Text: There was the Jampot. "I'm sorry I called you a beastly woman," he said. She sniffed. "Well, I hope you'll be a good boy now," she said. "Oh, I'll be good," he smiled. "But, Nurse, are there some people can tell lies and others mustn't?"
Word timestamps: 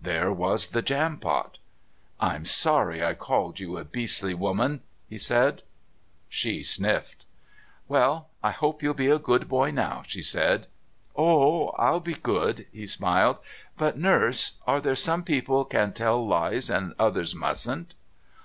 There 0.00 0.32
was 0.32 0.66
the 0.70 0.82
Jampot. 0.82 1.60
"I'm 2.18 2.44
sorry 2.44 3.04
I 3.04 3.14
called 3.14 3.60
you 3.60 3.76
a 3.78 3.84
beastly 3.84 4.34
woman," 4.34 4.80
he 5.08 5.16
said. 5.16 5.62
She 6.28 6.64
sniffed. 6.64 7.24
"Well, 7.86 8.28
I 8.42 8.50
hope 8.50 8.82
you'll 8.82 8.94
be 8.94 9.06
a 9.10 9.20
good 9.20 9.48
boy 9.48 9.70
now," 9.70 10.02
she 10.04 10.22
said. 10.22 10.66
"Oh, 11.14 11.68
I'll 11.78 12.00
be 12.00 12.14
good," 12.14 12.66
he 12.72 12.88
smiled. 12.88 13.38
"But, 13.78 13.96
Nurse, 13.96 14.54
are 14.66 14.80
there 14.80 14.96
some 14.96 15.22
people 15.22 15.64
can 15.64 15.92
tell 15.92 16.26
lies 16.26 16.68
and 16.68 16.92
others 16.98 17.32
mustn't?" 17.36 17.94